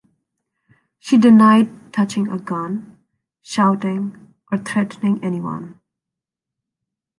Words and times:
She 0.97 1.15
denied 1.15 1.93
touching 1.93 2.27
a 2.31 2.39
gun, 2.39 2.97
shouting, 3.43 4.33
or 4.51 4.57
threatening 4.57 5.23
anyone. 5.23 5.79